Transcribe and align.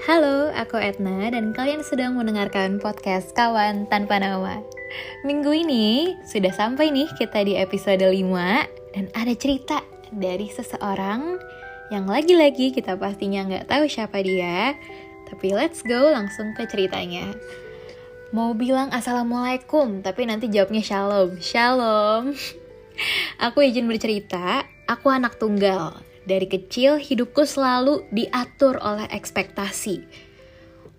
Halo, 0.00 0.48
aku 0.56 0.80
Etna 0.80 1.28
dan 1.28 1.52
kalian 1.52 1.84
sedang 1.84 2.16
mendengarkan 2.16 2.80
podcast 2.80 3.36
Kawan 3.36 3.84
Tanpa 3.84 4.16
Nama. 4.16 4.64
Minggu 5.28 5.52
ini 5.52 6.16
sudah 6.24 6.48
sampai 6.56 6.88
nih 6.88 7.04
kita 7.20 7.44
di 7.44 7.60
episode 7.60 8.00
5 8.00 8.16
dan 8.96 9.12
ada 9.12 9.34
cerita 9.36 9.84
dari 10.08 10.48
seseorang 10.48 11.36
yang 11.92 12.08
lagi-lagi 12.08 12.72
kita 12.72 12.96
pastinya 12.96 13.44
nggak 13.44 13.68
tahu 13.68 13.84
siapa 13.92 14.24
dia. 14.24 14.72
Tapi 15.28 15.52
let's 15.52 15.84
go 15.84 16.08
langsung 16.08 16.56
ke 16.56 16.64
ceritanya. 16.64 17.36
Mau 18.32 18.56
bilang 18.56 18.88
assalamualaikum, 18.96 20.00
tapi 20.00 20.24
nanti 20.24 20.48
jawabnya 20.48 20.80
shalom. 20.80 21.36
Shalom. 21.44 22.32
Aku 23.52 23.60
izin 23.60 23.84
bercerita, 23.84 24.64
aku 24.88 25.12
anak 25.12 25.36
tunggal 25.36 26.09
dari 26.28 26.46
kecil 26.46 27.00
hidupku 27.00 27.44
selalu 27.48 28.04
diatur 28.12 28.76
oleh 28.80 29.08
ekspektasi. 29.08 30.04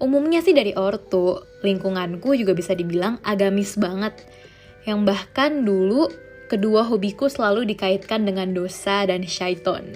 Umumnya 0.02 0.42
sih 0.42 0.58
dari 0.58 0.74
ortu, 0.74 1.38
lingkunganku 1.62 2.34
juga 2.34 2.58
bisa 2.58 2.74
dibilang 2.74 3.22
agamis 3.22 3.78
banget. 3.78 4.18
Yang 4.82 5.00
bahkan 5.06 5.62
dulu 5.62 6.10
kedua 6.50 6.82
hobiku 6.90 7.30
selalu 7.30 7.70
dikaitkan 7.70 8.26
dengan 8.26 8.50
dosa 8.50 9.06
dan 9.06 9.22
syaiton. 9.22 9.94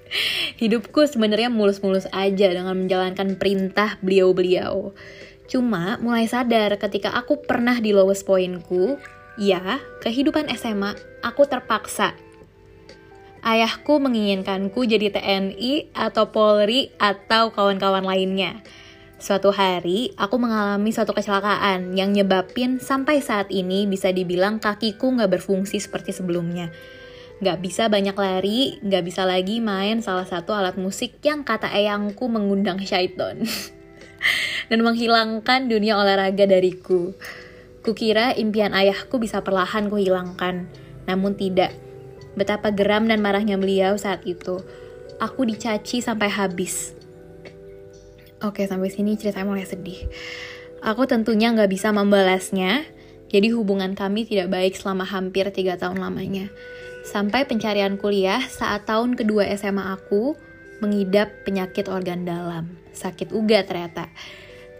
Hidupku 0.60 1.04
sebenarnya 1.04 1.52
mulus-mulus 1.52 2.08
aja 2.16 2.48
dengan 2.48 2.76
menjalankan 2.76 3.36
perintah 3.36 4.00
beliau-beliau. 4.00 4.96
Cuma 5.52 6.00
mulai 6.00 6.24
sadar 6.24 6.80
ketika 6.80 7.12
aku 7.12 7.44
pernah 7.44 7.76
di 7.76 7.92
lowest 7.92 8.24
pointku, 8.24 8.96
ya, 9.36 9.84
kehidupan 10.00 10.48
SMA, 10.56 10.96
aku 11.20 11.44
terpaksa 11.44 12.16
ayahku 13.42 13.98
menginginkanku 13.98 14.86
jadi 14.86 15.10
TNI 15.10 15.92
atau 15.92 16.30
Polri 16.30 16.94
atau 16.96 17.50
kawan-kawan 17.50 18.06
lainnya. 18.06 18.62
Suatu 19.22 19.54
hari, 19.54 20.10
aku 20.18 20.34
mengalami 20.34 20.90
suatu 20.90 21.14
kecelakaan 21.14 21.94
yang 21.94 22.10
nyebabin 22.10 22.82
sampai 22.82 23.22
saat 23.22 23.54
ini 23.54 23.86
bisa 23.86 24.10
dibilang 24.10 24.58
kakiku 24.58 25.14
nggak 25.14 25.38
berfungsi 25.38 25.78
seperti 25.78 26.10
sebelumnya. 26.10 26.74
Nggak 27.38 27.58
bisa 27.62 27.86
banyak 27.86 28.18
lari, 28.18 28.82
nggak 28.82 29.02
bisa 29.06 29.22
lagi 29.22 29.62
main 29.62 30.02
salah 30.02 30.26
satu 30.26 30.54
alat 30.54 30.74
musik 30.74 31.22
yang 31.22 31.46
kata 31.46 31.70
eyangku 31.70 32.26
mengundang 32.26 32.82
syaiton. 32.82 33.46
Dan 34.70 34.82
menghilangkan 34.82 35.70
dunia 35.70 35.98
olahraga 35.98 36.46
dariku. 36.46 37.14
Kukira 37.82 38.34
impian 38.34 38.74
ayahku 38.74 39.22
bisa 39.22 39.42
perlahan 39.42 39.86
kuhilangkan, 39.86 40.66
namun 41.06 41.38
tidak 41.38 41.74
betapa 42.34 42.72
geram 42.72 43.08
dan 43.08 43.20
marahnya 43.20 43.56
beliau 43.60 43.96
saat 43.96 44.24
itu. 44.24 44.60
Aku 45.22 45.46
dicaci 45.46 46.02
sampai 46.02 46.28
habis. 46.32 46.96
Oke, 48.42 48.66
sampai 48.66 48.90
sini 48.90 49.14
ceritanya 49.14 49.46
mulai 49.46 49.68
sedih. 49.68 50.10
Aku 50.82 51.06
tentunya 51.06 51.54
nggak 51.54 51.70
bisa 51.70 51.94
membalasnya, 51.94 52.82
jadi 53.30 53.54
hubungan 53.54 53.94
kami 53.94 54.26
tidak 54.26 54.50
baik 54.50 54.74
selama 54.74 55.06
hampir 55.06 55.46
tiga 55.54 55.78
tahun 55.78 56.02
lamanya. 56.02 56.50
Sampai 57.06 57.46
pencarian 57.46 57.94
kuliah 57.94 58.42
saat 58.50 58.86
tahun 58.86 59.14
kedua 59.14 59.46
SMA 59.54 59.94
aku 59.94 60.34
mengidap 60.82 61.46
penyakit 61.46 61.86
organ 61.86 62.26
dalam. 62.26 62.74
Sakit 62.90 63.30
uga 63.30 63.62
ternyata. 63.62 64.10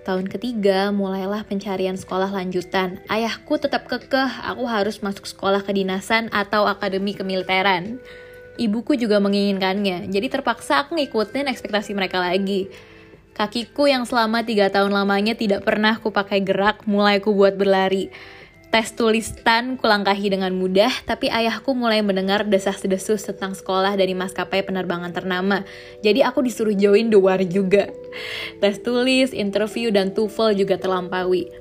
Tahun 0.03 0.27
ketiga, 0.27 0.91
mulailah 0.91 1.47
pencarian 1.47 1.95
sekolah 1.95 2.27
lanjutan. 2.35 2.99
Ayahku 3.07 3.55
tetap 3.55 3.87
kekeh, 3.87 4.43
aku 4.43 4.67
harus 4.67 4.99
masuk 4.99 5.31
sekolah 5.31 5.63
kedinasan 5.63 6.27
atau 6.35 6.67
akademi 6.67 7.15
kemiliteran. 7.15 8.03
Ibuku 8.59 8.99
juga 8.99 9.23
menginginkannya, 9.23 10.11
jadi 10.11 10.27
terpaksa 10.27 10.83
aku 10.83 10.99
ngikutin 10.99 11.47
ekspektasi 11.47 11.95
mereka 11.95 12.19
lagi. 12.19 12.67
Kakiku 13.33 13.87
yang 13.89 14.03
selama 14.03 14.45
tiga 14.45 14.69
tahun 14.69 14.91
lamanya 14.93 15.39
tidak 15.39 15.65
pernah 15.65 15.97
ku 15.97 16.11
pakai 16.11 16.43
gerak, 16.43 16.85
mulai 16.85 17.23
ku 17.23 17.33
buat 17.33 17.55
berlari 17.55 18.11
tes 18.73 18.97
tulisan 18.97 19.77
kulangkahi 19.77 20.33
dengan 20.33 20.57
mudah, 20.57 20.89
tapi 21.05 21.29
ayahku 21.29 21.77
mulai 21.77 22.01
mendengar 22.01 22.49
desas-desus 22.49 23.21
tentang 23.29 23.53
sekolah 23.53 23.93
dari 24.01 24.17
maskapai 24.17 24.65
penerbangan 24.65 25.13
ternama. 25.13 25.69
Jadi 26.01 26.25
aku 26.25 26.41
disuruh 26.41 26.73
join 26.73 27.13
the 27.13 27.21
war 27.21 27.37
juga. 27.45 27.93
Tes 28.65 28.81
tulis, 28.81 29.37
interview, 29.37 29.93
dan 29.93 30.17
TOEFL 30.17 30.57
juga 30.57 30.81
terlampaui. 30.81 31.53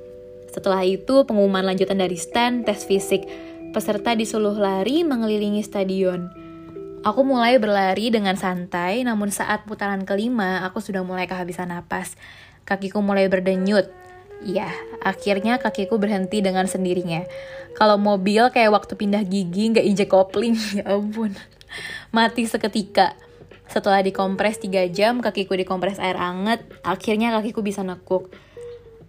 Setelah 0.55 0.87
itu, 0.87 1.27
pengumuman 1.27 1.67
lanjutan 1.67 1.99
dari 1.99 2.15
stand, 2.15 2.63
tes 2.63 2.87
fisik. 2.87 3.27
Peserta 3.75 4.15
disuruh 4.15 4.55
lari 4.55 5.03
mengelilingi 5.03 5.67
stadion. 5.67 6.31
Aku 7.03 7.27
mulai 7.27 7.59
berlari 7.59 8.07
dengan 8.07 8.39
santai, 8.39 9.03
namun 9.03 9.35
saat 9.35 9.67
putaran 9.67 10.07
kelima, 10.07 10.63
aku 10.63 10.79
sudah 10.79 11.03
mulai 11.03 11.27
kehabisan 11.27 11.75
napas. 11.75 12.15
Kakiku 12.63 13.03
mulai 13.03 13.27
berdenyut, 13.27 13.89
Ya, 14.41 14.73
akhirnya 15.05 15.61
kakiku 15.61 16.01
berhenti 16.01 16.41
dengan 16.41 16.65
sendirinya. 16.65 17.29
Kalau 17.77 18.01
mobil 18.01 18.41
kayak 18.49 18.73
waktu 18.73 18.97
pindah 18.97 19.21
gigi 19.21 19.69
nggak 19.69 19.85
injek 19.85 20.09
kopling, 20.09 20.57
ya 20.81 20.97
ampun. 20.97 21.37
Mati 22.09 22.49
seketika. 22.49 23.13
Setelah 23.71 24.03
dikompres 24.03 24.59
3 24.59 24.91
jam, 24.91 25.23
kakiku 25.23 25.55
dikompres 25.55 25.95
air 26.01 26.19
anget, 26.19 26.59
akhirnya 26.83 27.31
kakiku 27.39 27.63
bisa 27.63 27.85
nekuk. 27.85 28.27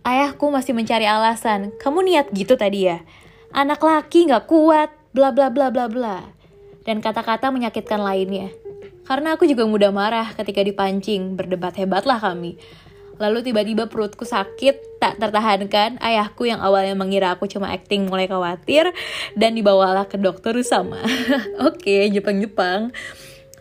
Ayahku 0.06 0.52
masih 0.54 0.70
mencari 0.76 1.08
alasan, 1.08 1.74
kamu 1.82 2.06
niat 2.06 2.30
gitu 2.30 2.54
tadi 2.54 2.86
ya? 2.86 3.02
Anak 3.50 3.82
laki 3.82 4.30
nggak 4.30 4.46
kuat, 4.46 4.94
bla 5.10 5.34
bla 5.34 5.50
bla 5.50 5.74
bla 5.74 5.90
bla. 5.90 6.18
Dan 6.86 7.02
kata-kata 7.02 7.50
menyakitkan 7.50 7.98
lainnya. 7.98 8.54
Karena 9.02 9.34
aku 9.34 9.50
juga 9.50 9.66
mudah 9.66 9.90
marah 9.90 10.30
ketika 10.38 10.62
dipancing, 10.62 11.34
berdebat 11.34 11.74
hebatlah 11.74 12.22
kami. 12.22 12.54
Lalu 13.22 13.46
tiba-tiba 13.46 13.86
perutku 13.86 14.26
sakit, 14.26 14.98
tak 14.98 15.22
tertahankan. 15.22 16.02
Ayahku 16.02 16.50
yang 16.50 16.58
awalnya 16.58 16.98
mengira 16.98 17.30
aku 17.30 17.46
cuma 17.46 17.70
acting 17.70 18.10
mulai 18.10 18.26
khawatir 18.26 18.90
dan 19.38 19.54
dibawalah 19.54 20.10
ke 20.10 20.18
dokter 20.18 20.58
sama. 20.66 20.98
Oke, 21.70 22.10
Jepang-Jepang. 22.10 22.90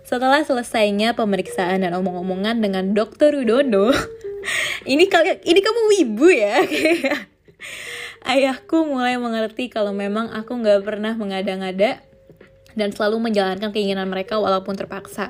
Setelah 0.01 0.41
selesainya 0.41 1.13
pemeriksaan 1.13 1.85
dan 1.85 1.93
omong-omongan 1.93 2.57
dengan 2.57 2.97
dokter 2.97 3.37
Widodo, 3.37 3.93
ini 4.91 5.05
kalian 5.05 5.45
ini 5.45 5.59
kamu 5.61 5.81
wibu 5.93 6.27
ya? 6.33 6.57
Ayahku 8.33 8.89
mulai 8.89 9.21
mengerti 9.21 9.69
kalau 9.69 9.93
memang 9.93 10.33
aku 10.33 10.57
nggak 10.57 10.81
pernah 10.81 11.13
mengada-ngada 11.13 12.01
dan 12.73 12.89
selalu 12.89 13.29
menjalankan 13.29 13.69
keinginan 13.69 14.09
mereka 14.09 14.41
walaupun 14.41 14.73
terpaksa. 14.73 15.29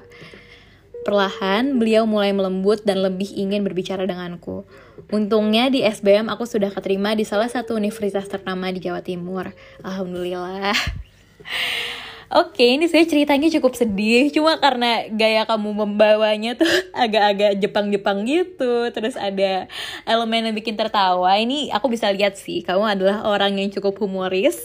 Perlahan, 1.02 1.82
beliau 1.82 2.06
mulai 2.06 2.30
melembut 2.30 2.86
dan 2.86 3.02
lebih 3.02 3.34
ingin 3.34 3.66
berbicara 3.66 4.06
denganku. 4.06 4.70
Untungnya 5.10 5.74
di 5.74 5.82
SBM 5.82 6.30
aku 6.30 6.46
sudah 6.46 6.70
keterima 6.70 7.18
di 7.18 7.26
salah 7.26 7.50
satu 7.50 7.74
universitas 7.74 8.30
ternama 8.30 8.70
di 8.70 8.78
Jawa 8.86 9.02
Timur. 9.02 9.50
Alhamdulillah. 9.82 10.78
Oke, 12.32 12.64
ini 12.64 12.88
saya 12.88 13.04
ceritanya 13.04 13.52
cukup 13.60 13.76
sedih, 13.76 14.32
cuma 14.32 14.56
karena 14.56 15.04
gaya 15.12 15.44
kamu 15.44 15.84
membawanya 15.84 16.56
tuh 16.56 16.70
agak-agak 17.04 17.60
Jepang-Jepang 17.60 18.24
gitu, 18.24 18.88
terus 18.96 19.20
ada 19.20 19.68
elemen 20.08 20.48
yang 20.48 20.56
bikin 20.56 20.80
tertawa. 20.80 21.36
Ini 21.36 21.76
aku 21.76 21.92
bisa 21.92 22.08
lihat 22.08 22.40
sih, 22.40 22.64
kamu 22.64 22.88
adalah 22.88 23.28
orang 23.28 23.60
yang 23.60 23.68
cukup 23.74 24.00
humoris. 24.00 24.56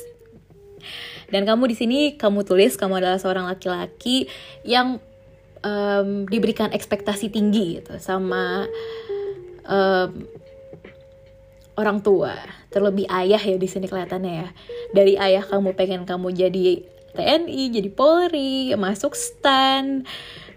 Dan 1.27 1.43
kamu 1.43 1.75
di 1.75 1.75
sini 1.75 1.99
kamu 2.15 2.47
tulis 2.47 2.79
kamu 2.79 3.03
adalah 3.03 3.19
seorang 3.19 3.51
laki-laki 3.51 4.31
yang 4.63 5.03
um, 5.67 6.09
diberikan 6.31 6.71
ekspektasi 6.71 7.35
tinggi 7.35 7.83
gitu 7.83 7.99
sama 7.99 8.71
um, 9.67 10.11
orang 11.75 11.99
tua. 12.01 12.39
Terlebih 12.71 13.11
ayah 13.11 13.41
ya 13.41 13.57
di 13.59 13.69
sini 13.69 13.91
kelihatannya 13.91 14.33
ya. 14.47 14.49
Dari 14.95 15.15
ayah 15.19 15.43
kamu 15.43 15.75
pengen 15.75 16.07
kamu 16.07 16.31
jadi 16.31 16.87
TNI 17.17 17.63
jadi 17.73 17.91
Polri 17.91 18.77
masuk 18.77 19.17
stan 19.17 20.05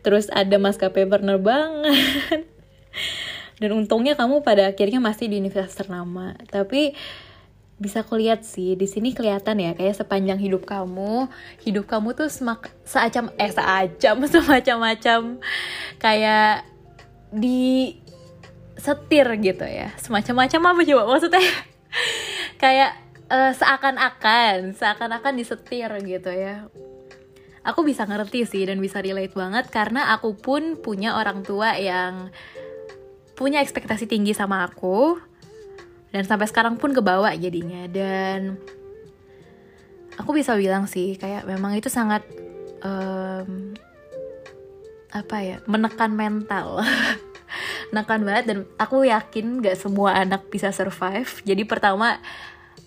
terus 0.05 0.29
ada 0.31 0.55
maskapai 0.61 1.09
penerbangan. 1.09 1.91
Dan 3.59 3.75
untungnya 3.75 4.15
kamu 4.15 4.39
pada 4.39 4.71
akhirnya 4.71 5.03
masih 5.03 5.27
di 5.27 5.35
universitas 5.35 5.75
ternama. 5.75 6.39
Tapi 6.47 6.95
bisa 7.79 8.03
kulihat 8.03 8.43
sih 8.43 8.75
di 8.75 8.83
sini 8.85 9.15
kelihatan 9.15 9.55
ya 9.55 9.71
kayak 9.71 9.95
sepanjang 9.95 10.37
hidup 10.37 10.67
kamu. 10.67 11.31
Hidup 11.63 11.87
kamu 11.87 12.11
tuh 12.11 12.27
semak 12.27 12.75
seacam 12.83 13.31
eh 13.39 13.49
seacam 13.49 14.19
semacam-macam. 14.35 15.39
Kayak 15.95 16.67
di 17.31 17.95
setir 18.75 19.27
gitu 19.39 19.63
ya. 19.63 19.95
Semacam-macam 19.95 20.75
apa 20.75 20.81
coba 20.83 21.03
maksudnya? 21.07 21.43
Kayak 22.63 22.91
uh, 23.31 23.55
seakan-akan 23.55 24.75
seakan-akan 24.75 25.33
disetir 25.39 25.89
gitu 26.03 26.31
ya. 26.35 26.67
Aku 27.63 27.87
bisa 27.87 28.03
ngerti 28.03 28.43
sih 28.43 28.63
dan 28.67 28.79
bisa 28.83 28.99
relate 28.99 29.35
banget 29.35 29.71
karena 29.71 30.11
aku 30.15 30.35
pun 30.35 30.79
punya 30.79 31.15
orang 31.15 31.43
tua 31.43 31.75
yang 31.75 32.31
punya 33.39 33.63
ekspektasi 33.63 34.03
tinggi 34.03 34.35
sama 34.35 34.67
aku 34.67 35.28
dan 36.09 36.23
sampai 36.25 36.49
sekarang 36.49 36.75
pun 36.81 36.93
kebawa 36.93 37.33
jadinya. 37.37 37.85
Dan 37.85 38.57
aku 40.17 40.33
bisa 40.33 40.57
bilang 40.57 40.89
sih 40.89 41.15
kayak 41.15 41.45
memang 41.45 41.77
itu 41.77 41.87
sangat 41.87 42.25
um, 42.81 43.73
apa 45.13 45.37
ya 45.41 45.57
menekan 45.69 46.13
mental. 46.13 46.81
Menekan 47.89 48.21
banget 48.21 48.43
dan 48.45 48.57
aku 48.77 49.01
yakin 49.01 49.65
gak 49.65 49.73
semua 49.81 50.13
anak 50.13 50.45
bisa 50.53 50.69
survive. 50.69 51.41
Jadi 51.41 51.65
pertama 51.65 52.21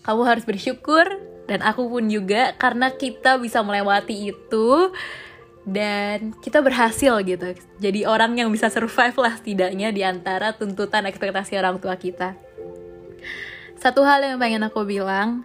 kamu 0.06 0.22
harus 0.22 0.44
bersyukur 0.46 1.18
dan 1.50 1.58
aku 1.66 1.90
pun 1.90 2.06
juga 2.06 2.54
karena 2.54 2.94
kita 2.94 3.34
bisa 3.42 3.66
melewati 3.66 4.30
itu 4.30 4.94
dan 5.66 6.30
kita 6.38 6.62
berhasil 6.62 7.18
gitu. 7.26 7.58
Jadi 7.82 8.06
orang 8.06 8.38
yang 8.38 8.54
bisa 8.54 8.70
survive 8.70 9.18
lah 9.18 9.34
setidaknya 9.34 9.90
di 9.90 10.06
antara 10.06 10.54
tuntutan 10.54 11.06
ekspektasi 11.10 11.58
orang 11.58 11.82
tua 11.82 11.98
kita 11.98 12.38
satu 13.82 14.06
hal 14.06 14.22
yang 14.22 14.38
pengen 14.38 14.62
aku 14.62 14.86
bilang 14.86 15.42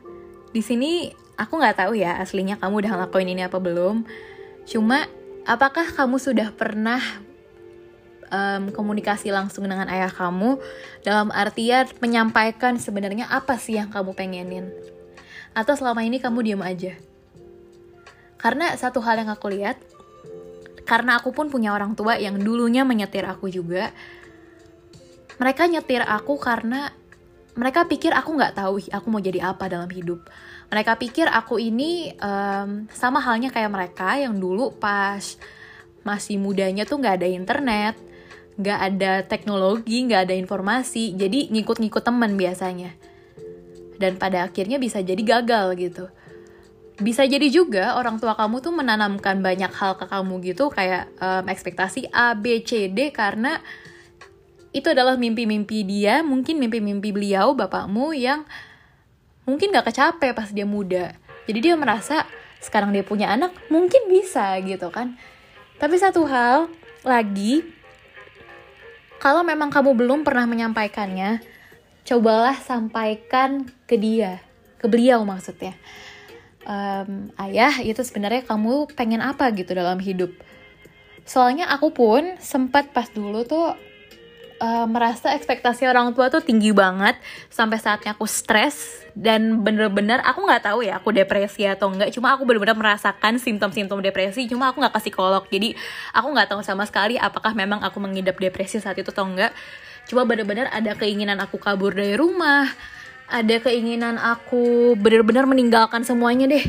di 0.54 0.62
sini 0.62 1.10
aku 1.42 1.58
nggak 1.58 1.82
tahu 1.82 1.98
ya 1.98 2.22
aslinya 2.22 2.62
kamu 2.62 2.86
udah 2.86 2.92
ngelakuin 2.94 3.34
ini 3.34 3.42
apa 3.42 3.58
belum. 3.58 4.06
Cuma 4.70 5.10
apakah 5.42 5.90
kamu 5.90 6.22
sudah 6.22 6.54
pernah 6.54 7.02
um, 8.30 8.70
komunikasi 8.70 9.34
langsung 9.34 9.66
dengan 9.66 9.90
ayah 9.90 10.14
kamu 10.14 10.62
dalam 11.02 11.34
artian 11.34 11.90
menyampaikan 11.98 12.78
sebenarnya 12.78 13.26
apa 13.26 13.58
sih 13.58 13.82
yang 13.82 13.90
kamu 13.90 14.14
pengenin? 14.14 14.70
Atau 15.58 15.74
selama 15.74 16.06
ini 16.06 16.22
kamu 16.22 16.46
diam 16.46 16.62
aja? 16.62 16.94
Karena 18.38 18.70
satu 18.78 19.02
hal 19.02 19.18
yang 19.18 19.34
aku 19.34 19.50
lihat 19.50 19.82
karena 20.86 21.18
aku 21.18 21.34
pun 21.34 21.50
punya 21.50 21.74
orang 21.74 21.98
tua 21.98 22.22
yang 22.22 22.38
dulunya 22.38 22.86
menyetir 22.86 23.26
aku 23.26 23.50
juga 23.50 23.90
mereka 25.36 25.66
nyetir 25.68 26.06
aku 26.06 26.40
karena 26.40 26.96
mereka 27.58 27.90
pikir 27.90 28.14
aku 28.14 28.38
nggak 28.38 28.54
tahu 28.54 28.80
aku 28.94 29.08
mau 29.10 29.20
jadi 29.20 29.52
apa 29.52 29.66
dalam 29.66 29.90
hidup. 29.90 30.30
Mereka 30.70 30.96
pikir 31.02 31.26
aku 31.26 31.58
ini 31.58 32.14
um, 32.22 32.86
sama 32.94 33.18
halnya 33.18 33.50
kayak 33.50 33.74
mereka 33.74 34.16
yang 34.22 34.38
dulu 34.38 34.78
pas 34.78 35.36
masih 36.06 36.40
mudanya 36.40 36.88
tuh 36.88 37.02
nggak 37.02 37.20
ada 37.20 37.28
internet 37.28 37.96
nggak 38.58 38.80
ada 38.80 39.12
teknologi 39.22 40.02
nggak 40.10 40.30
ada 40.30 40.36
informasi 40.36 41.14
jadi 41.14 41.54
ngikut-ngikut 41.54 42.04
teman 42.06 42.34
biasanya. 42.38 42.94
Dan 43.98 44.18
pada 44.22 44.46
akhirnya 44.46 44.78
bisa 44.78 45.02
jadi 45.02 45.18
gagal 45.18 45.74
gitu. 45.78 46.06
Bisa 46.98 47.26
jadi 47.30 47.46
juga 47.54 47.98
orang 47.98 48.18
tua 48.18 48.34
kamu 48.34 48.62
tuh 48.62 48.74
menanamkan 48.74 49.42
banyak 49.42 49.70
hal 49.70 49.98
ke 49.98 50.06
kamu 50.10 50.34
gitu 50.54 50.74
kayak 50.74 51.10
um, 51.22 51.46
ekspektasi 51.46 52.10
A, 52.10 52.34
B, 52.34 52.66
C, 52.66 52.90
D 52.90 53.14
karena 53.14 53.62
itu 54.78 54.94
adalah 54.94 55.18
mimpi-mimpi 55.18 55.82
dia, 55.84 56.22
mungkin 56.22 56.62
mimpi-mimpi 56.62 57.10
beliau, 57.10 57.58
bapakmu 57.58 58.14
yang 58.14 58.46
mungkin 59.48 59.74
gak 59.74 59.90
kecapek 59.90 60.38
pas 60.38 60.50
dia 60.54 60.68
muda. 60.68 61.18
Jadi 61.50 61.60
dia 61.72 61.76
merasa 61.80 62.28
sekarang 62.62 62.94
dia 62.94 63.02
punya 63.02 63.34
anak 63.34 63.54
mungkin 63.74 64.06
bisa 64.12 64.58
gitu 64.62 64.94
kan. 64.94 65.18
Tapi 65.78 65.96
satu 65.98 66.26
hal 66.26 66.70
lagi, 67.02 67.66
kalau 69.22 69.42
memang 69.42 69.74
kamu 69.74 69.94
belum 69.98 70.20
pernah 70.22 70.46
menyampaikannya, 70.46 71.42
cobalah 72.06 72.58
sampaikan 72.62 73.70
ke 73.90 73.98
dia, 73.98 74.42
ke 74.78 74.86
beliau 74.86 75.26
maksudnya 75.26 75.74
um, 76.68 77.32
ayah 77.48 77.80
itu 77.82 78.04
sebenarnya 78.04 78.44
kamu 78.44 78.92
pengen 78.94 79.24
apa 79.24 79.50
gitu 79.56 79.72
dalam 79.74 79.98
hidup 79.98 80.36
soalnya 81.24 81.72
aku 81.72 81.96
pun 81.96 82.36
sempat 82.44 82.92
pas 82.92 83.08
dulu 83.10 83.48
tuh 83.48 83.74
uh, 84.62 84.86
merasa 84.90 85.34
ekspektasi 85.34 85.86
orang 85.88 86.14
tua 86.14 86.30
tuh 86.30 86.42
tinggi 86.42 86.74
banget 86.74 87.18
sampai 87.50 87.78
saatnya 87.78 88.14
aku 88.14 88.26
stres 88.30 89.06
dan 89.18 89.66
bener-bener 89.66 90.22
aku 90.22 90.46
nggak 90.46 90.70
tahu 90.70 90.86
ya 90.86 91.02
aku 91.02 91.10
depresi 91.10 91.66
atau 91.66 91.90
enggak 91.90 92.14
cuma 92.14 92.34
aku 92.38 92.46
bener-bener 92.46 92.78
merasakan 92.78 93.42
simptom-simptom 93.42 94.02
depresi 94.02 94.46
cuma 94.46 94.70
aku 94.70 94.82
nggak 94.82 94.94
ke 94.94 95.02
psikolog. 95.10 95.44
Jadi 95.50 95.74
aku 96.14 96.28
nggak 96.34 96.54
tahu 96.54 96.62
sama 96.62 96.86
sekali 96.86 97.18
apakah 97.18 97.54
memang 97.58 97.82
aku 97.82 97.98
mengidap 97.98 98.38
depresi 98.38 98.78
saat 98.78 98.98
itu 98.98 99.10
atau 99.10 99.26
enggak 99.26 99.54
cuma 100.08 100.24
bener-bener 100.24 100.72
ada 100.72 100.96
keinginan 100.96 101.36
aku 101.44 101.60
kabur 101.60 101.92
dari 101.92 102.16
rumah 102.16 102.72
ada 103.28 103.60
keinginan 103.60 104.16
aku 104.16 104.96
benar-benar 104.96 105.44
meninggalkan 105.44 106.08
semuanya 106.08 106.48
deh. 106.48 106.64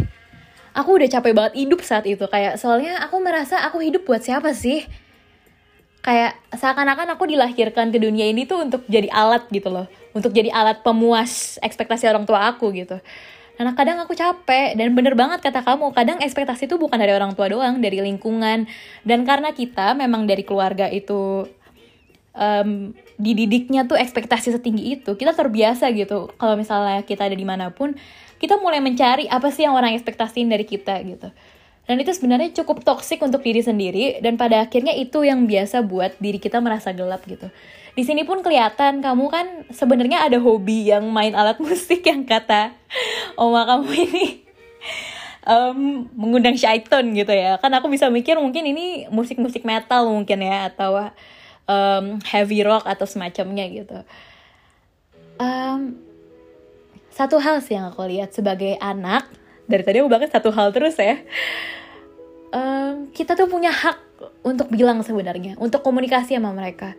Aku 0.74 0.94
udah 0.94 1.10
capek 1.10 1.34
banget 1.34 1.54
hidup 1.58 1.80
saat 1.82 2.06
itu 2.06 2.22
kayak 2.26 2.58
soalnya 2.58 3.02
aku 3.02 3.18
merasa 3.18 3.62
aku 3.66 3.82
hidup 3.82 4.06
buat 4.06 4.22
siapa 4.22 4.54
sih 4.54 4.86
kayak 6.08 6.40
seakan-akan 6.56 7.20
aku 7.20 7.28
dilahirkan 7.28 7.92
ke 7.92 8.00
dunia 8.00 8.32
ini 8.32 8.48
tuh 8.48 8.64
untuk 8.64 8.80
jadi 8.88 9.12
alat 9.12 9.44
gitu 9.52 9.68
loh. 9.68 9.84
Untuk 10.16 10.32
jadi 10.32 10.48
alat 10.48 10.80
pemuas 10.80 11.60
ekspektasi 11.60 12.08
orang 12.08 12.24
tua 12.24 12.48
aku 12.48 12.72
gitu. 12.72 12.96
Karena 13.60 13.76
kadang 13.76 14.00
aku 14.00 14.16
capek 14.16 14.72
dan 14.72 14.96
bener 14.96 15.12
banget 15.12 15.44
kata 15.44 15.60
kamu 15.60 15.92
kadang 15.92 16.16
ekspektasi 16.24 16.64
itu 16.64 16.80
bukan 16.80 16.96
dari 16.96 17.12
orang 17.12 17.36
tua 17.36 17.52
doang 17.52 17.76
dari 17.84 18.00
lingkungan. 18.00 18.64
Dan 19.04 19.28
karena 19.28 19.52
kita 19.52 19.92
memang 19.92 20.24
dari 20.24 20.48
keluarga 20.48 20.88
itu 20.88 21.44
um, 22.32 22.96
dididiknya 23.20 23.84
tuh 23.84 24.00
ekspektasi 24.00 24.56
setinggi 24.56 24.96
itu 24.96 25.12
kita 25.12 25.36
terbiasa 25.36 25.92
gitu. 25.92 26.32
Kalau 26.40 26.56
misalnya 26.56 27.04
kita 27.04 27.28
ada 27.28 27.36
di 27.36 27.44
mana 27.44 27.68
pun 27.68 27.92
kita 28.40 28.56
mulai 28.56 28.80
mencari 28.80 29.28
apa 29.28 29.52
sih 29.52 29.68
yang 29.68 29.76
orang 29.76 29.92
ekspektasiin 29.92 30.48
dari 30.48 30.64
kita 30.64 31.04
gitu 31.04 31.28
dan 31.88 31.96
itu 31.98 32.12
sebenarnya 32.12 32.52
cukup 32.52 32.84
toksik 32.84 33.24
untuk 33.24 33.40
diri 33.40 33.64
sendiri 33.64 34.20
dan 34.20 34.36
pada 34.36 34.60
akhirnya 34.60 34.92
itu 34.92 35.24
yang 35.24 35.48
biasa 35.48 35.80
buat 35.82 36.14
diri 36.20 36.36
kita 36.36 36.60
merasa 36.60 36.92
gelap 36.92 37.24
gitu 37.24 37.48
di 37.96 38.04
sini 38.04 38.22
pun 38.28 38.44
kelihatan 38.44 39.00
kamu 39.00 39.24
kan 39.32 39.46
sebenarnya 39.72 40.28
ada 40.28 40.38
hobi 40.38 40.92
yang 40.92 41.08
main 41.08 41.32
alat 41.32 41.56
musik 41.64 42.04
yang 42.04 42.28
kata 42.28 42.76
oma 43.40 43.64
kamu 43.64 43.90
ini 44.06 44.26
um, 45.48 46.06
mengundang 46.14 46.54
syaiton 46.54 47.16
gitu 47.16 47.32
ya 47.32 47.56
kan 47.56 47.72
aku 47.72 47.88
bisa 47.88 48.12
mikir 48.12 48.36
mungkin 48.36 48.68
ini 48.68 49.08
musik-musik 49.08 49.64
metal 49.64 50.06
mungkin 50.12 50.44
ya 50.44 50.68
atau 50.68 51.08
um, 51.68 52.18
heavy 52.24 52.64
rock 52.64 52.88
atau 52.88 53.04
semacamnya 53.04 53.68
gitu. 53.68 53.98
Um, 55.38 56.00
satu 57.12 57.38
hal 57.38 57.62
sih 57.62 57.78
yang 57.78 57.92
aku 57.92 58.02
lihat 58.08 58.34
sebagai 58.34 58.74
anak 58.80 59.28
dari 59.68 59.84
tadi 59.84 60.00
aku 60.00 60.08
bahkan 60.08 60.32
satu 60.32 60.48
hal 60.50 60.72
terus 60.72 60.96
ya. 60.96 61.20
Um, 62.48 63.12
kita 63.12 63.36
tuh 63.36 63.44
punya 63.46 63.68
hak 63.68 64.00
untuk 64.40 64.72
bilang 64.72 65.04
sebenarnya, 65.04 65.60
untuk 65.60 65.84
komunikasi 65.84 66.40
sama 66.40 66.56
mereka. 66.56 66.96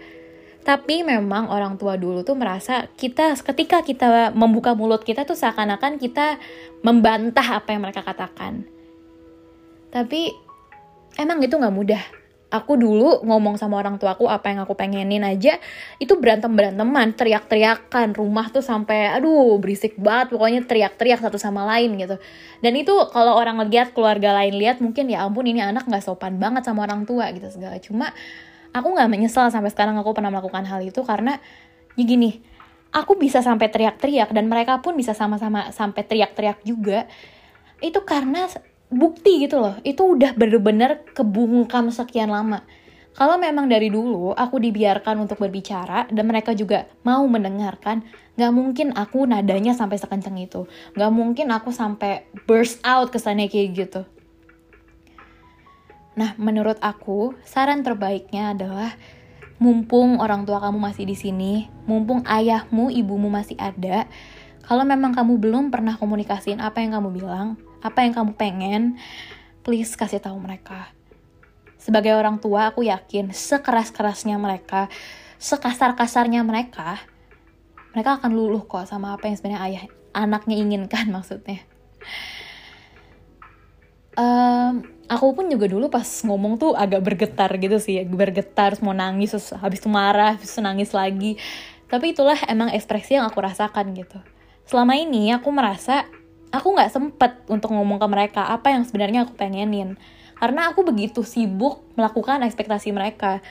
Tapi 0.61 1.01
memang 1.01 1.49
orang 1.49 1.81
tua 1.81 1.97
dulu 1.97 2.21
tuh 2.21 2.37
merasa 2.37 2.85
kita 2.93 3.33
ketika 3.41 3.81
kita 3.81 4.29
membuka 4.37 4.77
mulut 4.77 5.01
kita 5.01 5.25
tuh 5.25 5.33
seakan-akan 5.33 5.97
kita 5.97 6.37
membantah 6.85 7.57
apa 7.57 7.73
yang 7.73 7.81
mereka 7.81 8.05
katakan. 8.05 8.69
Tapi 9.89 10.29
emang 11.17 11.41
itu 11.41 11.57
nggak 11.57 11.73
mudah 11.73 12.18
aku 12.49 12.73
dulu 12.81 13.21
ngomong 13.21 13.61
sama 13.61 13.77
orang 13.77 14.01
tua 14.01 14.17
aku 14.17 14.25
apa 14.25 14.49
yang 14.49 14.65
aku 14.65 14.73
pengenin 14.73 15.21
aja 15.21 15.61
itu 16.01 16.17
berantem 16.17 16.49
beranteman 16.49 17.13
teriak-teriakan. 17.13 18.17
Rumah 18.17 18.49
tuh 18.49 18.65
sampai 18.65 19.13
aduh 19.13 19.61
berisik 19.61 19.95
banget. 20.01 20.33
Pokoknya 20.33 20.65
teriak-teriak 20.65 21.21
satu 21.21 21.37
sama 21.37 21.65
lain 21.69 21.95
gitu. 22.01 22.17
Dan 22.65 22.73
itu 22.75 22.93
kalau 23.13 23.37
orang 23.37 23.61
lihat 23.69 23.93
keluarga 23.93 24.33
lain 24.33 24.57
lihat 24.57 24.81
mungkin 24.81 25.07
ya 25.13 25.25
ampun 25.25 25.45
ini 25.45 25.61
anak 25.61 25.85
nggak 25.85 26.01
sopan 26.01 26.41
banget 26.41 26.65
sama 26.65 26.89
orang 26.89 27.05
tua 27.05 27.29
gitu 27.31 27.47
segala. 27.53 27.77
Cuma 27.77 28.09
aku 28.73 28.87
nggak 28.97 29.09
menyesal 29.09 29.53
sampai 29.53 29.69
sekarang 29.69 29.97
aku 30.01 30.13
pernah 30.17 30.33
melakukan 30.33 30.65
hal 30.65 30.81
itu 30.81 31.01
karena 31.05 31.37
ya 31.97 32.03
gini 32.05 32.41
aku 32.89 33.17
bisa 33.17 33.45
sampai 33.45 33.69
teriak-teriak 33.69 34.33
dan 34.33 34.49
mereka 34.49 34.81
pun 34.81 34.97
bisa 34.97 35.13
sama-sama 35.13 35.69
sampai 35.69 36.01
teriak-teriak 36.01 36.65
juga. 36.65 37.05
Itu 37.79 38.03
karena 38.03 38.49
bukti 38.89 39.45
gitu 39.45 39.61
loh. 39.61 39.77
Itu 39.85 40.17
udah 40.17 40.33
bener-bener 40.33 41.05
kebungkam 41.13 41.93
sekian 41.93 42.33
lama. 42.33 42.65
Kalau 43.17 43.35
memang 43.41 43.65
dari 43.67 43.89
dulu 43.89 44.31
aku 44.31 44.61
dibiarkan 44.61 45.25
untuk 45.25 45.41
berbicara 45.41 46.07
dan 46.07 46.25
mereka 46.29 46.53
juga 46.53 46.87
mau 47.01 47.25
mendengarkan 47.25 48.05
gak 48.37 48.53
mungkin 48.53 48.95
aku 48.95 49.25
nadanya 49.25 49.73
sampai 49.73 49.97
sekencang 49.97 50.37
itu. 50.39 50.69
Gak 50.93 51.11
mungkin 51.11 51.51
aku 51.51 51.73
sampai 51.73 52.29
burst 52.45 52.79
out 52.85 53.11
kesannya 53.11 53.49
kayak 53.49 53.69
gitu. 53.75 54.01
Nah 56.15 56.35
menurut 56.39 56.79
aku 56.79 57.35
saran 57.43 57.83
terbaiknya 57.83 58.55
adalah 58.55 58.95
mumpung 59.59 60.23
orang 60.23 60.47
tua 60.47 60.63
kamu 60.63 60.79
masih 60.79 61.03
di 61.03 61.19
sini 61.19 61.67
mumpung 61.83 62.23
ayahmu 62.23 62.87
ibumu 62.95 63.27
masih 63.27 63.59
ada 63.59 64.07
kalau 64.63 64.87
memang 64.87 65.11
kamu 65.11 65.35
belum 65.35 65.67
pernah 65.67 65.99
komunikasiin 65.99 66.63
apa 66.63 66.79
yang 66.79 66.95
kamu 66.95 67.19
bilang 67.19 67.59
apa 67.79 68.03
yang 68.03 68.13
kamu 68.15 68.31
pengen, 68.35 68.83
please 69.63 69.95
kasih 69.95 70.19
tahu 70.19 70.39
mereka. 70.39 70.91
Sebagai 71.79 72.11
orang 72.11 72.43
tua, 72.43 72.71
aku 72.71 72.83
yakin 72.83 73.31
sekeras-kerasnya 73.31 74.35
mereka, 74.35 74.91
sekasar-kasarnya 75.39 76.43
mereka, 76.43 76.99
mereka 77.95 78.19
akan 78.19 78.31
luluh 78.35 78.67
kok 78.67 78.85
sama 78.85 79.15
apa 79.15 79.31
yang 79.31 79.35
sebenarnya 79.39 79.61
ayah 79.65 79.83
anaknya 80.11 80.55
inginkan 80.59 81.07
maksudnya. 81.15 81.63
Um, 84.19 84.83
aku 85.07 85.31
pun 85.31 85.47
juga 85.47 85.71
dulu 85.71 85.87
pas 85.87 86.03
ngomong 86.03 86.59
tuh 86.59 86.75
agak 86.75 86.99
bergetar 86.99 87.49
gitu 87.55 87.79
sih, 87.79 88.03
bergetar, 88.03 88.75
mau 88.83 88.91
nangis, 88.91 89.31
terus 89.31 89.55
habis 89.55 89.79
itu 89.79 89.87
marah, 89.87 90.35
habis 90.35 90.51
itu 90.51 90.59
nangis 90.59 90.91
lagi. 90.91 91.39
Tapi 91.87 92.11
itulah 92.11 92.37
emang 92.45 92.69
ekspresi 92.75 93.15
yang 93.15 93.25
aku 93.25 93.39
rasakan 93.39 93.95
gitu. 93.95 94.19
Selama 94.67 94.93
ini 94.99 95.33
aku 95.33 95.49
merasa 95.49 96.05
aku 96.49 96.67
nggak 96.73 96.91
sempet 96.91 97.31
untuk 97.49 97.73
ngomong 97.73 98.01
ke 98.01 98.07
mereka 98.09 98.41
apa 98.49 98.73
yang 98.73 98.83
sebenarnya 98.85 99.25
aku 99.25 99.33
pengenin. 99.37 99.97
Karena 100.39 100.71
aku 100.71 100.87
begitu 100.87 101.21
sibuk 101.21 101.83
melakukan 101.99 102.41
ekspektasi 102.47 102.95
mereka. 102.95 103.43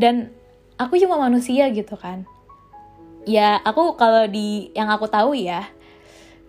Dan 0.00 0.32
aku 0.80 0.96
cuma 0.96 1.20
manusia 1.20 1.68
gitu 1.68 1.94
kan. 2.00 2.24
Ya 3.28 3.60
aku 3.60 4.00
kalau 4.00 4.24
di 4.24 4.72
yang 4.72 4.88
aku 4.88 5.04
tahu 5.04 5.36
ya 5.36 5.68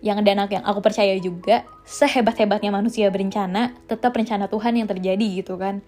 yang 0.02 0.18
dan 0.26 0.42
yang 0.50 0.64
aku 0.66 0.82
percaya 0.82 1.14
juga 1.22 1.62
sehebat-hebatnya 1.86 2.74
manusia 2.74 3.06
berencana 3.06 3.70
tetap 3.86 4.10
rencana 4.10 4.50
Tuhan 4.50 4.74
yang 4.74 4.88
terjadi 4.90 5.26
gitu 5.44 5.54
kan. 5.60 5.84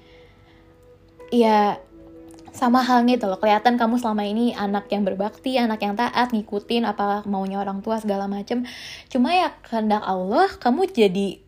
Ya 1.35 1.83
sama 2.55 2.87
halnya 2.87 3.19
itu 3.19 3.27
loh 3.27 3.43
kelihatan 3.43 3.75
kamu 3.75 3.99
selama 3.99 4.23
ini 4.23 4.55
anak 4.55 4.87
yang 4.87 5.03
berbakti 5.03 5.59
anak 5.59 5.83
yang 5.83 5.99
taat 5.99 6.31
ngikutin 6.31 6.87
apa 6.87 7.27
maunya 7.27 7.59
orang 7.59 7.83
tua 7.83 7.99
segala 7.99 8.31
macem. 8.31 8.63
Cuma 9.11 9.35
ya 9.35 9.51
kehendak 9.67 10.07
Allah 10.07 10.47
kamu 10.63 10.87
jadi 10.87 11.43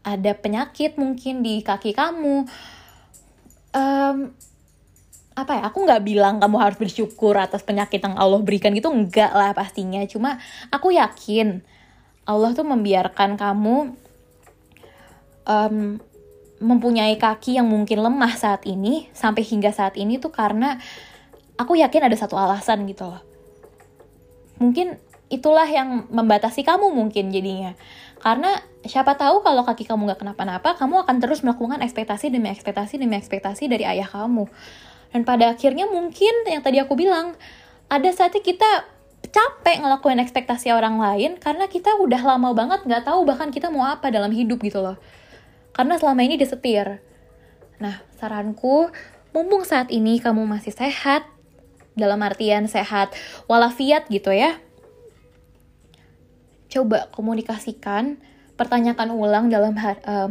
ada 0.00 0.32
penyakit 0.32 0.96
mungkin 0.96 1.44
di 1.44 1.60
kaki 1.60 1.92
kamu. 1.92 2.48
Um, 3.76 4.32
apa 5.36 5.60
ya 5.60 5.62
aku 5.68 5.84
nggak 5.84 6.02
bilang 6.08 6.40
kamu 6.40 6.56
harus 6.56 6.80
bersyukur 6.80 7.36
atas 7.36 7.60
penyakit 7.60 8.00
yang 8.00 8.16
Allah 8.16 8.40
berikan 8.40 8.72
gitu 8.72 8.88
enggak 8.88 9.36
lah 9.36 9.52
pastinya. 9.52 10.00
Cuma 10.08 10.40
aku 10.72 10.96
yakin 10.96 11.60
Allah 12.24 12.56
tuh 12.56 12.64
membiarkan 12.64 13.36
kamu 13.36 13.92
um, 15.44 16.00
mempunyai 16.56 17.20
kaki 17.20 17.60
yang 17.60 17.68
mungkin 17.68 18.00
lemah 18.00 18.32
saat 18.36 18.64
ini 18.64 19.12
sampai 19.12 19.44
hingga 19.44 19.72
saat 19.72 19.94
ini 20.00 20.16
tuh 20.16 20.32
karena 20.32 20.80
aku 21.60 21.76
yakin 21.76 22.08
ada 22.08 22.16
satu 22.16 22.36
alasan 22.36 22.88
gitu 22.88 23.08
loh. 23.08 23.22
Mungkin 24.56 24.96
itulah 25.28 25.68
yang 25.68 26.08
membatasi 26.08 26.64
kamu 26.64 26.92
mungkin 26.92 27.28
jadinya. 27.28 27.76
Karena 28.16 28.56
siapa 28.88 29.14
tahu 29.20 29.44
kalau 29.44 29.68
kaki 29.68 29.84
kamu 29.84 30.08
nggak 30.08 30.20
kenapa-napa, 30.24 30.80
kamu 30.80 31.04
akan 31.04 31.16
terus 31.20 31.44
melakukan 31.44 31.84
ekspektasi 31.84 32.32
demi 32.32 32.48
ekspektasi 32.48 32.96
demi 32.96 33.20
ekspektasi 33.20 33.68
dari 33.68 33.84
ayah 33.84 34.08
kamu. 34.08 34.48
Dan 35.12 35.28
pada 35.28 35.52
akhirnya 35.52 35.86
mungkin 35.88 36.32
yang 36.48 36.64
tadi 36.64 36.80
aku 36.80 36.96
bilang, 36.96 37.36
ada 37.92 38.08
saatnya 38.10 38.40
kita 38.40 38.96
capek 39.26 39.84
ngelakuin 39.84 40.22
ekspektasi 40.22 40.72
orang 40.72 40.96
lain 40.96 41.36
karena 41.36 41.68
kita 41.68 41.98
udah 41.98 42.22
lama 42.24 42.56
banget 42.56 42.86
nggak 42.88 43.04
tahu 43.04 43.26
bahkan 43.26 43.52
kita 43.52 43.68
mau 43.68 43.84
apa 43.84 44.08
dalam 44.08 44.30
hidup 44.30 44.62
gitu 44.62 44.80
loh 44.80 44.96
karena 45.76 46.00
selama 46.00 46.24
ini 46.24 46.40
disetir. 46.40 47.04
Nah, 47.76 48.00
saranku, 48.16 48.88
mumpung 49.36 49.68
saat 49.68 49.92
ini 49.92 50.16
kamu 50.16 50.48
masih 50.48 50.72
sehat, 50.72 51.28
dalam 51.92 52.20
artian 52.24 52.64
sehat 52.68 53.12
walafiat 53.48 54.08
gitu 54.08 54.32
ya, 54.32 54.56
coba 56.72 57.12
komunikasikan, 57.12 58.16
pertanyakan 58.56 59.12
ulang 59.12 59.52
dalam 59.52 59.76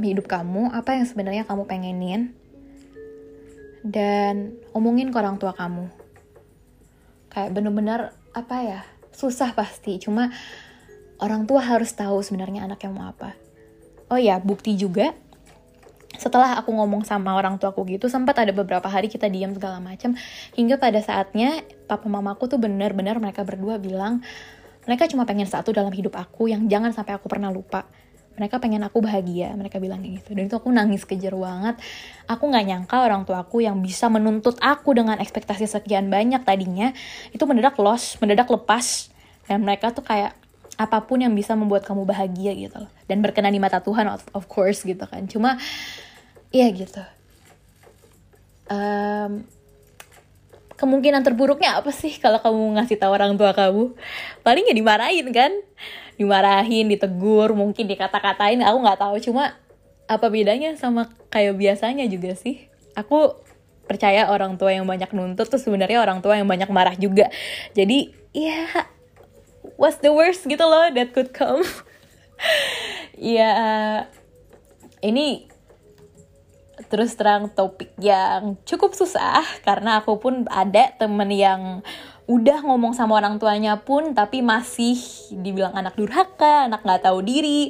hidup 0.02 0.26
kamu, 0.26 0.74
apa 0.74 0.98
yang 0.98 1.06
sebenarnya 1.06 1.46
kamu 1.46 1.70
pengenin, 1.70 2.34
dan 3.86 4.58
omongin 4.74 5.14
ke 5.14 5.18
orang 5.22 5.38
tua 5.38 5.54
kamu. 5.54 5.90
Kayak 7.30 7.54
bener-bener, 7.54 8.14
apa 8.34 8.56
ya, 8.66 8.82
susah 9.14 9.54
pasti, 9.54 10.02
cuma 10.02 10.34
orang 11.22 11.46
tua 11.50 11.62
harus 11.66 11.94
tahu 11.94 12.22
sebenarnya 12.26 12.66
anaknya 12.66 12.90
mau 12.90 13.10
apa. 13.10 13.34
Oh 14.14 14.22
ya, 14.22 14.38
bukti 14.38 14.78
juga 14.78 15.18
setelah 16.26 16.58
aku 16.58 16.74
ngomong 16.74 17.06
sama 17.06 17.38
orang 17.38 17.62
tuaku 17.62 17.86
gitu 17.86 18.10
sempat 18.10 18.42
ada 18.42 18.50
beberapa 18.50 18.90
hari 18.90 19.06
kita 19.06 19.30
diam 19.30 19.54
segala 19.54 19.78
macam 19.78 20.18
hingga 20.58 20.82
pada 20.82 20.98
saatnya 20.98 21.62
papa 21.86 22.10
mamaku 22.10 22.50
tuh 22.50 22.58
benar-benar 22.58 23.22
mereka 23.22 23.46
berdua 23.46 23.78
bilang 23.78 24.26
mereka 24.86 25.10
cuma 25.10 25.26
pengen 25.26 25.50
satu 25.50 25.74
dalam 25.74 25.90
hidup 25.94 26.14
aku 26.14 26.50
yang 26.50 26.70
jangan 26.70 26.94
sampai 26.94 27.18
aku 27.18 27.26
pernah 27.26 27.50
lupa. 27.50 27.90
Mereka 28.36 28.60
pengen 28.60 28.84
aku 28.84 29.00
bahagia 29.02 29.56
mereka 29.58 29.82
bilang 29.82 30.04
kayak 30.04 30.22
gitu. 30.22 30.30
Dan 30.38 30.52
itu 30.52 30.56
aku 30.60 30.70
nangis 30.70 31.08
kejer 31.08 31.34
banget. 31.34 31.80
Aku 32.30 32.52
nggak 32.52 32.66
nyangka 32.68 32.98
orang 33.02 33.26
tuaku 33.26 33.66
yang 33.66 33.82
bisa 33.82 34.12
menuntut 34.12 34.60
aku 34.62 34.94
dengan 34.94 35.18
ekspektasi 35.18 35.66
sekian 35.66 36.12
banyak 36.12 36.44
tadinya 36.46 36.94
itu 37.34 37.44
mendadak 37.50 37.80
loss 37.82 38.22
mendadak 38.22 38.46
lepas. 38.46 39.10
Dan 39.50 39.66
mereka 39.66 39.90
tuh 39.90 40.06
kayak 40.06 40.38
apa 40.76 41.00
pun 41.08 41.24
yang 41.24 41.32
bisa 41.32 41.56
membuat 41.56 41.88
kamu 41.88 42.04
bahagia 42.06 42.54
gitu 42.54 42.86
loh. 42.86 42.92
Dan 43.10 43.26
berkenan 43.26 43.56
di 43.56 43.62
mata 43.64 43.82
Tuhan 43.82 44.06
of 44.12 44.46
course 44.52 44.86
gitu 44.86 45.08
kan. 45.08 45.26
Cuma 45.26 45.58
Iya 46.54 46.68
gitu. 46.74 47.04
Um, 48.66 49.46
kemungkinan 50.76 51.24
terburuknya 51.24 51.80
apa 51.80 51.94
sih 51.96 52.20
kalau 52.20 52.42
kamu 52.44 52.80
ngasih 52.80 52.98
tahu 53.00 53.12
orang 53.16 53.34
tua 53.40 53.56
kamu? 53.56 53.96
Paling 54.44 54.66
ya 54.68 54.76
dimarahin 54.76 55.28
kan? 55.32 55.52
Dimarahin, 56.16 56.88
ditegur, 56.88 57.52
mungkin 57.56 57.88
dikata-katain, 57.88 58.64
aku 58.64 58.78
nggak 58.84 59.00
tahu. 59.00 59.16
Cuma 59.20 59.56
apa 60.06 60.28
bedanya 60.30 60.76
sama 60.78 61.12
kayak 61.34 61.58
biasanya 61.58 62.06
juga 62.08 62.38
sih? 62.38 62.68
Aku 62.96 63.36
percaya 63.86 64.28
orang 64.30 64.58
tua 64.58 64.74
yang 64.74 64.86
banyak 64.90 65.14
nuntut 65.14 65.48
tuh 65.48 65.62
sebenarnya 65.62 66.02
orang 66.02 66.20
tua 66.20 66.38
yang 66.38 66.50
banyak 66.50 66.70
marah 66.74 66.98
juga. 66.98 67.30
Jadi 67.78 68.12
ya 68.34 68.68
yeah, 68.68 68.86
what's 69.78 70.02
the 70.02 70.12
worst 70.12 70.46
gitu 70.50 70.62
loh 70.66 70.90
that 70.92 71.14
could 71.14 71.32
come. 71.32 71.62
ya 73.16 73.40
yeah, 73.40 73.94
ini 75.06 75.48
terus 76.92 77.16
terang 77.16 77.48
topik 77.52 77.96
yang 78.00 78.60
cukup 78.68 78.92
susah 78.92 79.44
karena 79.64 80.04
aku 80.04 80.20
pun 80.20 80.44
ada 80.52 80.92
temen 81.00 81.32
yang 81.32 81.80
udah 82.26 82.66
ngomong 82.66 82.98
sama 82.98 83.22
orang 83.22 83.38
tuanya 83.38 83.86
pun 83.86 84.18
tapi 84.18 84.42
masih 84.42 84.98
dibilang 85.30 85.78
anak 85.78 85.94
durhaka, 85.94 86.66
anak 86.66 86.82
nggak 86.82 87.06
tahu 87.06 87.22
diri. 87.22 87.70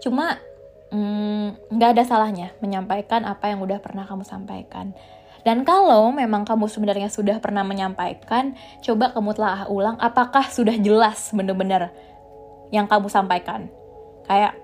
Cuma 0.00 0.40
mm, 0.88 1.68
nggak 1.68 1.90
mm, 1.92 1.94
ada 2.00 2.04
salahnya 2.04 2.48
menyampaikan 2.64 3.28
apa 3.28 3.52
yang 3.52 3.60
udah 3.60 3.78
pernah 3.78 4.08
kamu 4.08 4.24
sampaikan. 4.24 4.96
Dan 5.40 5.64
kalau 5.64 6.12
memang 6.12 6.44
kamu 6.44 6.68
sebenarnya 6.68 7.08
sudah 7.08 7.40
pernah 7.40 7.64
menyampaikan, 7.64 8.52
coba 8.84 9.12
kamu 9.16 9.32
telah 9.32 9.64
ulang 9.72 9.96
apakah 9.96 10.44
sudah 10.48 10.76
jelas 10.76 11.32
bener-bener 11.32 11.88
yang 12.68 12.84
kamu 12.84 13.08
sampaikan. 13.08 13.72
Kayak 14.28 14.56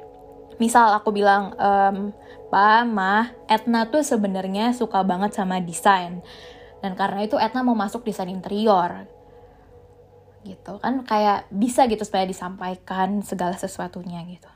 misal 0.57 0.93
aku 0.97 1.13
bilang, 1.13 1.53
um, 1.57 2.11
Pak, 2.47 2.83
Mah, 2.87 3.35
Etna 3.51 3.91
tuh 3.91 4.07
sebenarnya 4.07 4.71
suka 4.73 5.03
banget 5.03 5.35
sama 5.35 5.59
desain. 5.59 6.23
Dan 6.81 6.95
karena 6.95 7.27
itu 7.27 7.35
Etna 7.37 7.67
mau 7.67 7.75
masuk 7.75 8.07
desain 8.07 8.31
interior. 8.31 9.09
Gitu 10.47 10.79
kan 10.79 11.03
kayak 11.03 11.51
bisa 11.51 11.91
gitu 11.91 12.07
supaya 12.07 12.23
disampaikan 12.23 13.19
segala 13.27 13.59
sesuatunya 13.59 14.23
gitu. 14.31 14.47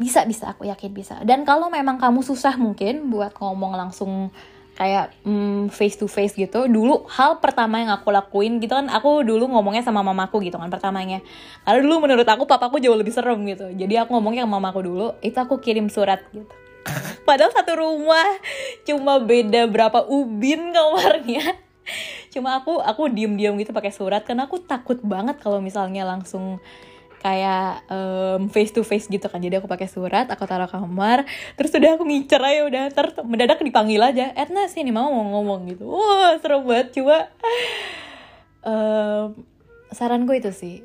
Bisa, 0.00 0.24
bisa, 0.24 0.50
aku 0.50 0.64
yakin 0.66 0.90
bisa. 0.96 1.20
Dan 1.22 1.44
kalau 1.44 1.68
memang 1.68 2.00
kamu 2.00 2.24
susah 2.24 2.56
mungkin 2.56 3.12
buat 3.12 3.36
ngomong 3.36 3.76
langsung 3.76 4.32
kayak 4.80 5.12
mm, 5.28 5.68
face 5.68 6.00
to 6.00 6.08
face 6.08 6.32
gitu. 6.32 6.64
Dulu 6.64 7.04
hal 7.12 7.36
pertama 7.44 7.84
yang 7.84 7.92
aku 7.92 8.08
lakuin 8.08 8.64
gitu 8.64 8.72
kan 8.72 8.88
aku 8.88 9.20
dulu 9.20 9.52
ngomongnya 9.52 9.84
sama 9.84 10.00
mamaku 10.00 10.40
gitu 10.40 10.56
kan 10.56 10.72
pertamanya. 10.72 11.20
Karena 11.68 11.84
dulu 11.84 12.08
menurut 12.08 12.24
aku 12.24 12.48
papaku 12.48 12.80
jauh 12.80 12.96
lebih 12.96 13.12
serem 13.12 13.36
gitu. 13.44 13.68
Jadi 13.76 14.00
aku 14.00 14.16
ngomongnya 14.16 14.48
sama 14.48 14.56
mamaku 14.56 14.80
dulu 14.88 15.06
itu 15.20 15.36
aku 15.36 15.60
kirim 15.60 15.92
surat 15.92 16.24
gitu. 16.32 16.48
Padahal 17.28 17.52
satu 17.52 17.76
rumah 17.76 18.24
cuma 18.88 19.20
beda 19.20 19.68
berapa 19.68 20.08
ubin 20.08 20.72
kamarnya. 20.72 21.60
Cuma 22.32 22.56
aku 22.56 22.80
aku 22.80 23.12
diem 23.12 23.36
diem 23.36 23.52
gitu 23.60 23.76
pakai 23.76 23.92
surat 23.92 24.24
karena 24.24 24.48
aku 24.48 24.64
takut 24.64 24.96
banget 25.04 25.36
kalau 25.44 25.60
misalnya 25.60 26.08
langsung 26.08 26.56
kayak 27.20 27.84
um, 27.92 28.48
face 28.48 28.72
to 28.72 28.80
face 28.80 29.06
gitu 29.06 29.28
kan. 29.28 29.38
Jadi 29.38 29.60
aku 29.60 29.68
pakai 29.68 29.86
surat 29.86 30.26
aku 30.26 30.48
taruh 30.48 30.66
kamar 30.66 31.28
terus 31.54 31.70
udah 31.76 32.00
aku 32.00 32.04
ngincer 32.08 32.40
aja 32.40 32.60
udah 32.64 32.84
ter 32.90 33.06
mendadak 33.22 33.60
dipanggil 33.60 34.00
aja 34.00 34.32
Etna 34.32 34.66
sih 34.66 34.80
nih 34.80 34.92
mau 34.92 35.12
ngomong 35.12 35.68
gitu. 35.68 35.84
Wah 35.86 36.40
seru 36.40 36.64
banget. 36.64 36.96
Coba 36.96 37.28
um, 38.64 39.36
saran 39.92 40.24
gue 40.24 40.40
itu 40.40 40.50
sih 40.50 40.76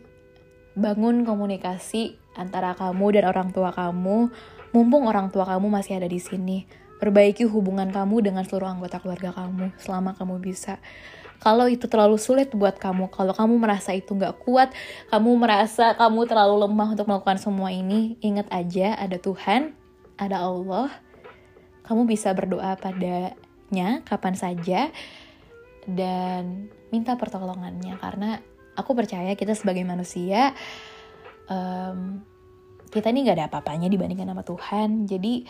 bangun 0.75 1.23
komunikasi 1.23 2.19
antara 2.35 2.75
kamu 2.75 3.15
dan 3.15 3.31
orang 3.31 3.49
tua 3.55 3.71
kamu. 3.71 4.29
Mumpung 4.75 5.07
orang 5.07 5.31
tua 5.31 5.47
kamu 5.47 5.71
masih 5.71 6.03
ada 6.03 6.11
di 6.11 6.19
sini 6.19 6.67
perbaiki 6.99 7.43
hubungan 7.47 7.91
kamu 7.91 8.23
dengan 8.23 8.43
seluruh 8.47 8.71
anggota 8.71 9.03
keluarga 9.03 9.35
kamu 9.35 9.75
selama 9.79 10.15
kamu 10.15 10.39
bisa 10.39 10.79
kalau 11.39 11.69
itu 11.69 11.85
terlalu 11.85 12.17
sulit 12.17 12.51
buat 12.55 12.79
kamu, 12.79 13.11
kalau 13.11 13.35
kamu 13.35 13.55
merasa 13.59 13.91
itu 13.93 14.15
nggak 14.15 14.41
kuat, 14.41 14.71
kamu 15.11 15.29
merasa 15.35 15.93
kamu 15.93 16.25
terlalu 16.25 16.65
lemah 16.65 16.95
untuk 16.95 17.05
melakukan 17.05 17.37
semua 17.37 17.69
ini, 17.69 18.17
ingat 18.23 18.49
aja 18.49 18.95
ada 18.97 19.19
Tuhan, 19.19 19.75
ada 20.15 20.41
Allah. 20.41 20.89
Kamu 21.85 22.09
bisa 22.09 22.33
berdoa 22.33 22.73
padanya 22.81 24.01
kapan 24.07 24.33
saja 24.33 24.89
dan 25.85 26.73
minta 26.89 27.13
pertolongannya 27.13 27.93
karena 28.01 28.41
aku 28.73 28.97
percaya 28.97 29.37
kita 29.37 29.53
sebagai 29.53 29.85
manusia 29.85 30.57
um, 31.45 32.25
kita 32.89 33.13
ini 33.13 33.27
nggak 33.27 33.37
ada 33.37 33.47
apa-apanya 33.51 33.91
dibandingkan 33.91 34.31
sama 34.31 34.43
Tuhan. 34.47 34.89
Jadi 35.05 35.45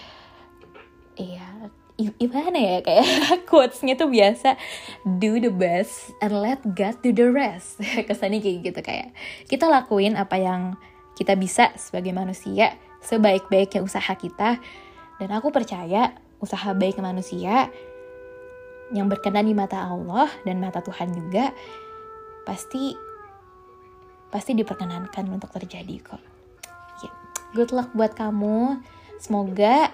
iya 1.16 1.72
gimana 1.96 2.60
ya 2.60 2.78
kayak 2.84 3.08
quotesnya 3.50 3.96
tuh 3.96 4.12
biasa 4.12 4.60
do 5.20 5.40
the 5.40 5.52
best 5.52 6.12
and 6.20 6.36
let 6.36 6.60
God 6.76 7.00
do 7.00 7.16
the 7.16 7.32
rest 7.32 7.80
kesannya 8.08 8.44
kayak 8.44 8.58
gitu 8.68 8.80
kayak 8.84 9.10
kita 9.48 9.72
lakuin 9.72 10.20
apa 10.20 10.36
yang 10.36 10.76
kita 11.16 11.40
bisa 11.40 11.72
sebagai 11.80 12.12
manusia 12.12 12.76
sebaik-baiknya 13.00 13.80
usaha 13.80 14.12
kita 14.12 14.60
dan 15.16 15.30
aku 15.32 15.56
percaya 15.56 16.20
usaha 16.44 16.76
baik 16.76 17.00
manusia 17.00 17.72
yang 18.92 19.08
berkenan 19.08 19.48
di 19.48 19.56
mata 19.56 19.88
Allah 19.88 20.30
dan 20.44 20.62
mata 20.62 20.84
Tuhan 20.84 21.16
juga 21.16 21.56
pasti 22.46 22.94
pasti 24.30 24.52
diperkenankan 24.52 25.26
untuk 25.32 25.50
terjadi 25.56 25.96
kok. 26.04 26.22
Yeah. 27.02 27.16
Good 27.56 27.72
luck 27.72 27.96
buat 27.96 28.14
kamu. 28.14 28.84
Semoga 29.18 29.90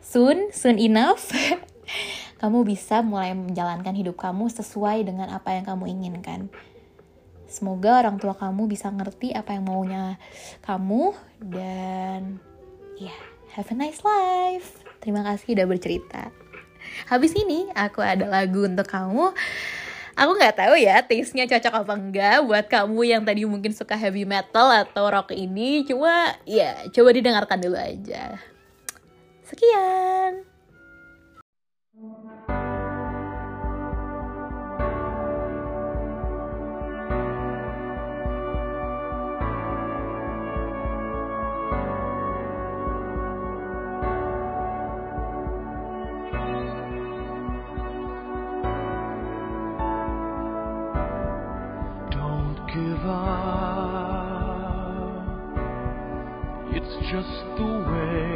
soon, 0.00 0.50
soon 0.52 0.76
enough, 0.80 1.32
kamu 2.40 2.68
bisa 2.68 3.00
mulai 3.00 3.32
menjalankan 3.32 3.96
hidup 3.96 4.20
kamu 4.20 4.52
sesuai 4.52 5.06
dengan 5.08 5.32
apa 5.32 5.56
yang 5.56 5.64
kamu 5.64 5.88
inginkan. 5.88 6.52
Semoga 7.46 8.02
orang 8.02 8.18
tua 8.18 8.34
kamu 8.34 8.66
bisa 8.66 8.90
ngerti 8.90 9.30
apa 9.30 9.54
yang 9.54 9.64
maunya 9.64 10.18
kamu 10.66 11.14
dan 11.38 12.42
ya 12.98 13.08
yeah, 13.08 13.18
have 13.54 13.70
a 13.70 13.76
nice 13.78 14.02
life. 14.02 14.82
Terima 14.98 15.22
kasih 15.22 15.54
udah 15.54 15.66
bercerita. 15.70 16.34
Habis 17.06 17.32
ini 17.38 17.70
aku 17.72 18.02
ada 18.02 18.26
lagu 18.26 18.66
untuk 18.66 18.90
kamu. 18.90 19.30
Aku 20.16 20.32
nggak 20.32 20.56
tahu 20.56 20.74
ya 20.80 21.04
taste-nya 21.04 21.44
cocok 21.44 21.84
apa 21.84 21.92
enggak 21.92 22.36
buat 22.48 22.66
kamu 22.72 23.00
yang 23.04 23.22
tadi 23.22 23.44
mungkin 23.44 23.76
suka 23.76 23.94
heavy 23.94 24.24
metal 24.24 24.72
atau 24.72 25.06
rock 25.12 25.30
ini. 25.36 25.84
Cuma 25.84 26.34
ya 26.48 26.88
coba 26.90 27.14
didengarkan 27.14 27.60
dulu 27.62 27.76
aja. 27.76 28.40
Sekian. 29.46 30.42
It's 56.68 56.94
just 57.10 57.46
the 57.56 57.64
way 57.88 58.35